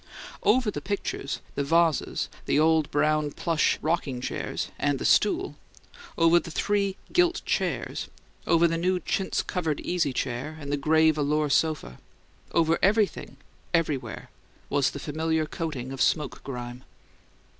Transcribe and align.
Over 0.41 0.71
the 0.71 0.81
pictures, 0.81 1.41
the 1.53 1.63
vases, 1.63 2.27
the 2.47 2.59
old 2.59 2.89
brown 2.89 3.33
plush 3.33 3.77
rocking 3.83 4.19
chairs 4.19 4.69
and 4.79 4.97
the 4.97 5.05
stool, 5.05 5.57
over 6.17 6.39
the 6.39 6.49
three 6.49 6.97
gilt 7.13 7.43
chairs, 7.45 8.07
over 8.47 8.67
the 8.67 8.79
new 8.79 8.99
chintz 8.99 9.43
covered 9.43 9.79
easy 9.81 10.11
chair 10.11 10.57
and 10.59 10.71
the 10.71 10.75
gray 10.75 11.11
velure 11.11 11.51
sofa 11.51 11.99
over 12.51 12.79
everything 12.81 13.37
everywhere, 13.75 14.31
was 14.71 14.89
the 14.89 14.97
familiar 14.97 15.45
coating 15.45 15.91
of 15.91 16.01
smoke 16.01 16.43
grime. 16.43 16.83